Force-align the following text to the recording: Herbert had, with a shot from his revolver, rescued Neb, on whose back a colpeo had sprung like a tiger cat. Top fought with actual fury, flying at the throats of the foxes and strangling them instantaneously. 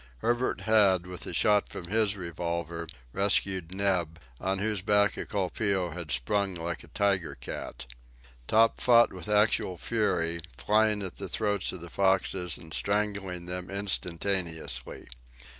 Herbert 0.17 0.61
had, 0.61 1.05
with 1.05 1.27
a 1.27 1.33
shot 1.35 1.69
from 1.69 1.85
his 1.87 2.17
revolver, 2.17 2.87
rescued 3.13 3.71
Neb, 3.71 4.19
on 4.39 4.57
whose 4.57 4.81
back 4.81 5.15
a 5.15 5.27
colpeo 5.27 5.91
had 5.91 6.09
sprung 6.09 6.55
like 6.55 6.83
a 6.83 6.87
tiger 6.87 7.35
cat. 7.35 7.85
Top 8.47 8.79
fought 8.81 9.13
with 9.13 9.29
actual 9.29 9.77
fury, 9.77 10.41
flying 10.57 11.03
at 11.03 11.17
the 11.17 11.29
throats 11.29 11.71
of 11.71 11.81
the 11.81 11.89
foxes 11.91 12.57
and 12.57 12.73
strangling 12.73 13.45
them 13.45 13.69
instantaneously. 13.69 15.07